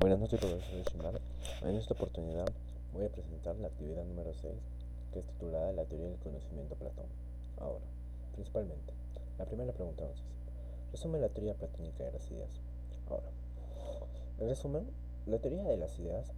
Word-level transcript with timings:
Buenas 0.00 0.18
noches, 0.18 0.40
profesor 0.40 0.82
Shimar. 0.90 1.20
En 1.60 1.76
esta 1.76 1.92
oportunidad 1.92 2.46
voy 2.94 3.04
a 3.04 3.10
presentar 3.10 3.54
la 3.56 3.68
actividad 3.68 4.02
número 4.06 4.32
6, 4.32 4.54
que 5.12 5.18
es 5.18 5.26
titulada 5.26 5.72
La 5.72 5.84
teoría 5.84 6.08
del 6.08 6.18
conocimiento 6.20 6.74
Platón. 6.74 7.04
Ahora, 7.58 7.84
principalmente, 8.32 8.94
la 9.36 9.44
primera 9.44 9.74
pregunta 9.74 10.08
dice, 10.08 10.22
resume 10.90 11.18
la 11.18 11.28
teoría 11.28 11.52
platónica 11.52 12.02
de 12.02 12.12
las 12.12 12.30
ideas. 12.30 12.48
Ahora, 13.10 13.28
en 14.38 14.48
resumen, 14.48 14.88
la 15.26 15.36
teoría 15.36 15.64
de 15.64 15.76
las 15.76 15.98
ideas 15.98 16.32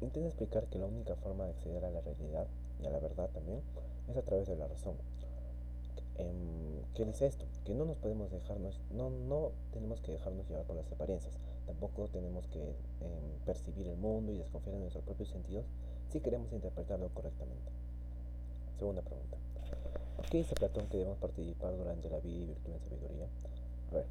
intenta 0.00 0.28
explicar 0.28 0.66
que 0.66 0.78
la 0.78 0.86
única 0.86 1.16
forma 1.16 1.46
de 1.46 1.50
acceder 1.50 1.84
a 1.84 1.90
la 1.90 2.02
realidad 2.02 2.46
y 2.80 2.86
a 2.86 2.90
la 2.90 3.00
verdad 3.00 3.28
también 3.30 3.60
es 4.08 4.16
a 4.16 4.22
través 4.22 4.46
de 4.46 4.54
la 4.54 4.68
razón. 4.68 4.94
Em, 6.20 6.84
¿Qué 6.94 7.04
dice 7.04 7.26
esto? 7.26 7.46
Que 7.64 7.74
no 7.74 7.84
nos 7.84 7.96
podemos 7.96 8.30
dejarnos, 8.30 8.78
no, 8.90 9.10
no 9.10 9.52
tenemos 9.72 10.00
que 10.00 10.12
dejarnos 10.12 10.48
llevar 10.48 10.64
por 10.64 10.76
las 10.76 10.90
apariencias, 10.92 11.38
tampoco 11.66 12.08
tenemos 12.08 12.46
que 12.48 12.60
em, 12.60 13.44
percibir 13.46 13.86
el 13.86 13.96
mundo 13.96 14.32
y 14.32 14.36
desconfiar 14.38 14.74
de 14.74 14.80
nuestros 14.80 15.04
propios 15.04 15.30
sentidos 15.30 15.64
si 16.10 16.20
queremos 16.20 16.52
interpretarlo 16.52 17.08
correctamente. 17.14 17.70
Segunda 18.78 19.02
pregunta. 19.02 19.38
¿Por 20.16 20.26
qué 20.28 20.38
dice 20.38 20.54
Platón 20.54 20.88
que 20.88 20.98
debemos 20.98 21.18
participar 21.18 21.74
durante 21.76 22.10
la 22.10 22.18
vida 22.18 22.42
y 22.42 22.46
virtud 22.46 22.72
en 22.72 22.80
sabiduría? 22.80 23.26
A 23.90 23.94
ver. 23.94 24.06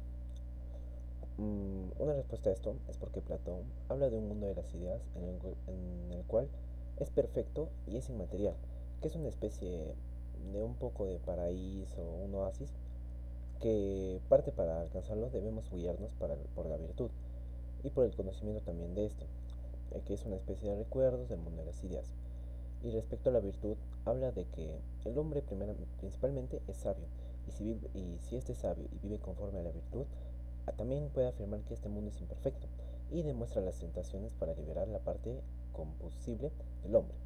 Mm, 1.38 2.02
una 2.02 2.14
respuesta 2.14 2.50
a 2.50 2.52
esto 2.52 2.74
es 2.88 2.96
porque 2.96 3.20
Platón 3.20 3.62
habla 3.88 4.10
de 4.10 4.16
un 4.16 4.28
mundo 4.28 4.46
de 4.46 4.54
las 4.54 4.74
ideas 4.74 5.00
en 5.14 5.24
el, 5.24 5.38
en 5.68 6.12
el 6.12 6.24
cual 6.24 6.48
es 6.98 7.10
perfecto 7.10 7.68
y 7.86 7.96
es 7.96 8.08
inmaterial, 8.08 8.54
que 9.00 9.08
es 9.08 9.14
una 9.14 9.28
especie 9.28 9.94
de 10.52 10.62
un 10.62 10.74
poco 10.74 11.06
de 11.06 11.18
paraíso, 11.18 12.02
un 12.02 12.34
oasis, 12.34 12.70
que 13.60 14.20
parte 14.28 14.52
para 14.52 14.80
alcanzarlo 14.80 15.30
debemos 15.30 15.70
guiarnos 15.70 16.12
por 16.14 16.66
la 16.66 16.76
virtud 16.76 17.10
y 17.82 17.90
por 17.90 18.04
el 18.04 18.14
conocimiento 18.14 18.62
también 18.62 18.94
de 18.94 19.06
esto, 19.06 19.26
eh, 19.92 20.02
que 20.06 20.14
es 20.14 20.24
una 20.24 20.36
especie 20.36 20.70
de 20.70 20.76
recuerdos 20.76 21.28
del 21.28 21.40
mundo 21.40 21.62
de 21.62 21.66
las 21.66 21.82
ideas. 21.84 22.12
Y 22.82 22.90
respecto 22.90 23.30
a 23.30 23.32
la 23.32 23.40
virtud, 23.40 23.76
habla 24.04 24.32
de 24.32 24.44
que 24.46 24.78
el 25.04 25.18
hombre 25.18 25.42
principalmente 25.98 26.62
es 26.66 26.78
sabio, 26.78 27.06
y 27.46 27.52
si, 27.52 27.64
vive, 27.64 27.90
y 27.94 28.18
si 28.20 28.36
este 28.36 28.52
es 28.52 28.58
sabio 28.58 28.86
y 28.90 28.98
vive 28.98 29.18
conforme 29.18 29.60
a 29.60 29.64
la 29.64 29.70
virtud, 29.70 30.06
también 30.76 31.08
puede 31.10 31.28
afirmar 31.28 31.60
que 31.62 31.74
este 31.74 31.88
mundo 31.88 32.10
es 32.10 32.20
imperfecto, 32.20 32.66
y 33.10 33.22
demuestra 33.22 33.60
las 33.60 33.78
tentaciones 33.78 34.34
para 34.34 34.54
liberar 34.54 34.88
la 34.88 35.00
parte 35.00 35.40
combustible 35.72 36.52
del 36.82 36.94
hombre. 36.94 37.16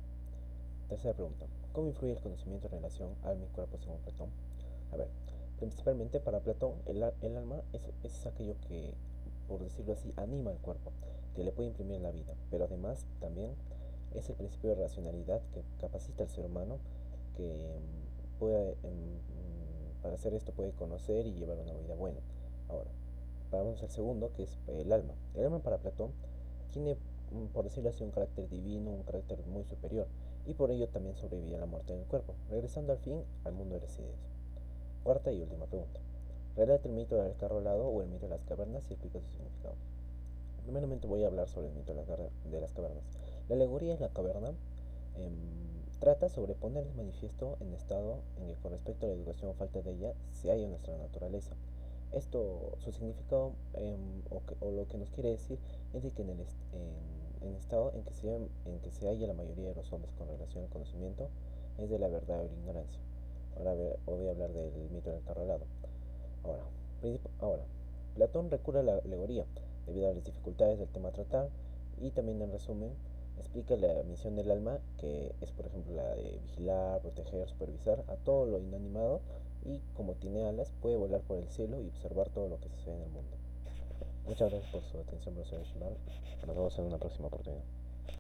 Tercera 0.88 1.14
pregunta. 1.14 1.46
¿Cómo 1.72 1.88
influye 1.88 2.12
el 2.12 2.20
conocimiento 2.20 2.66
en 2.66 2.72
relación 2.74 3.10
al 3.24 3.38
mi 3.38 3.46
cuerpo 3.46 3.78
según 3.78 3.98
Platón? 4.00 4.28
A 4.92 4.96
ver, 4.96 5.08
principalmente 5.58 6.20
para 6.20 6.40
Platón 6.40 6.74
el, 6.86 7.02
el 7.22 7.36
alma 7.36 7.62
es, 7.72 7.82
es, 8.02 8.26
aquello 8.26 8.54
que, 8.68 8.92
por 9.48 9.62
decirlo 9.62 9.94
así, 9.94 10.12
anima 10.16 10.50
al 10.50 10.58
cuerpo, 10.58 10.92
que 11.34 11.42
le 11.42 11.52
puede 11.52 11.68
imprimir 11.68 12.00
la 12.00 12.10
vida, 12.10 12.34
pero 12.50 12.64
además 12.64 13.06
también 13.20 13.50
es 14.14 14.28
el 14.28 14.36
principio 14.36 14.70
de 14.70 14.76
racionalidad 14.76 15.40
que 15.52 15.62
capacita 15.80 16.22
al 16.22 16.28
ser 16.28 16.44
humano 16.44 16.78
que 17.36 17.78
mm, 17.80 18.38
puede, 18.38 18.70
em, 18.82 19.18
para 20.02 20.14
hacer 20.14 20.34
esto 20.34 20.52
puede 20.52 20.72
conocer 20.72 21.26
y 21.26 21.34
llevar 21.34 21.58
una 21.58 21.72
vida 21.72 21.94
buena. 21.94 22.20
Ahora, 22.68 22.90
vamos 23.50 23.82
al 23.82 23.90
segundo, 23.90 24.32
que 24.34 24.44
es 24.44 24.58
el 24.66 24.92
alma. 24.92 25.14
El 25.34 25.44
alma 25.44 25.60
para 25.60 25.78
Platón 25.78 26.12
tiene, 26.72 26.94
mm, 26.94 26.98
por 27.52 27.64
decirlo 27.64 27.90
así, 27.90 28.04
un 28.04 28.10
carácter 28.10 28.48
divino, 28.48 28.90
un 28.90 29.02
carácter 29.02 29.38
muy 29.46 29.64
superior 29.64 30.06
y 30.46 30.54
por 30.54 30.70
ello 30.70 30.88
también 30.88 31.16
sobrevive 31.16 31.56
a 31.56 31.60
la 31.60 31.66
muerte 31.66 31.94
del 31.94 32.06
cuerpo, 32.06 32.34
regresando 32.50 32.92
al 32.92 32.98
fin 32.98 33.22
al 33.44 33.54
mundo 33.54 33.74
de 33.76 33.80
las 33.82 33.98
ideas. 33.98 34.20
Cuarta 35.02 35.32
y 35.32 35.40
última 35.40 35.66
pregunta. 35.66 36.00
Relata 36.56 36.88
el 36.88 36.94
mito 36.94 37.16
del 37.16 37.36
carro 37.36 37.58
alado 37.58 37.88
o 37.88 38.02
el 38.02 38.08
mito 38.08 38.26
de 38.26 38.30
las 38.30 38.44
cavernas 38.44 38.84
y 38.88 38.94
explica 38.94 39.20
su 39.20 39.28
significado. 39.28 39.74
Primeramente 40.62 41.06
voy 41.06 41.24
a 41.24 41.26
hablar 41.26 41.48
sobre 41.48 41.68
el 41.68 41.74
mito 41.74 41.92
de 41.92 42.60
las 42.60 42.72
cavernas. 42.72 43.04
La 43.48 43.56
alegoría 43.56 43.94
de 43.94 44.00
la 44.00 44.08
caverna 44.08 44.52
eh, 45.16 45.30
trata 46.00 46.28
sobre 46.28 46.54
poner 46.54 46.86
el 46.86 46.94
manifiesto 46.94 47.56
en 47.60 47.72
estado 47.74 48.18
en 48.38 48.46
que 48.46 48.54
con 48.60 48.72
respecto 48.72 49.06
a 49.06 49.08
la 49.08 49.14
educación 49.14 49.50
o 49.50 49.54
falta 49.54 49.82
de 49.82 49.90
ella 49.90 50.14
se 50.32 50.50
halla 50.50 50.68
nuestra 50.68 50.96
naturaleza. 50.96 51.54
Esto, 52.14 52.76
su 52.78 52.92
significado 52.92 53.52
eh, 53.74 53.96
o, 54.30 54.40
que, 54.46 54.56
o, 54.60 54.70
lo 54.70 54.86
que 54.86 54.98
nos 54.98 55.10
quiere 55.10 55.30
decir 55.30 55.58
es 55.92 56.02
de 56.02 56.12
que 56.12 56.22
en 56.22 56.30
el, 56.30 56.40
en, 56.40 56.46
en 57.42 57.48
el 57.48 57.56
estado 57.56 57.92
en 57.92 58.04
que, 58.04 58.14
se, 58.14 58.34
en 58.34 58.80
que 58.82 58.90
se 58.90 59.08
halla 59.08 59.26
la 59.26 59.34
mayoría 59.34 59.68
de 59.68 59.74
los 59.74 59.92
hombres 59.92 60.14
con 60.14 60.28
relación 60.28 60.64
al 60.64 60.70
conocimiento 60.70 61.28
es 61.78 61.90
de 61.90 61.98
la 61.98 62.08
verdad 62.08 62.40
o 62.40 62.44
la 62.44 62.52
ignorancia. 62.52 63.00
Ahora 63.56 63.74
voy 64.06 64.26
a 64.26 64.30
hablar 64.30 64.52
del 64.52 64.90
mito 64.90 65.10
del 65.10 65.22
carro 65.24 65.42
alado. 65.42 65.66
Ahora, 66.44 66.64
ahora, 67.40 67.64
Platón 68.14 68.50
recurre 68.50 68.80
a 68.80 68.82
la 68.82 68.94
alegoría 68.98 69.44
debido 69.86 70.08
a 70.08 70.14
las 70.14 70.24
dificultades 70.24 70.78
del 70.78 70.88
tema 70.88 71.08
a 71.08 71.12
tratar 71.12 71.48
y 72.00 72.10
también 72.10 72.40
en 72.42 72.52
resumen 72.52 72.92
explica 73.38 73.76
la 73.76 74.02
misión 74.04 74.36
del 74.36 74.50
alma 74.50 74.78
que 74.98 75.34
es 75.40 75.50
por 75.52 75.66
ejemplo 75.66 75.94
la 75.94 76.14
de 76.14 76.38
vigilar, 76.42 77.00
proteger, 77.00 77.48
supervisar 77.48 78.04
a 78.08 78.16
todo 78.16 78.46
lo 78.46 78.60
inanimado 78.60 79.20
y 79.64 79.80
como 79.94 80.14
tiene 80.14 80.44
alas 80.44 80.72
puede 80.80 80.96
volar 80.96 81.22
por 81.22 81.38
el 81.38 81.48
cielo 81.48 81.80
y 81.80 81.88
observar 81.88 82.28
todo 82.30 82.48
lo 82.48 82.60
que 82.60 82.68
sucede 82.68 82.96
en 82.96 83.02
el 83.02 83.10
mundo. 83.10 83.36
Muchas 84.26 84.50
gracias 84.50 84.72
por 84.72 84.82
su 84.84 84.98
atención, 84.98 85.34
profesor 85.34 85.62
Shimar. 85.64 85.92
Nos 86.46 86.56
vemos 86.56 86.78
en 86.78 86.84
una 86.84 86.98
próxima 86.98 87.28
oportunidad. 87.28 87.64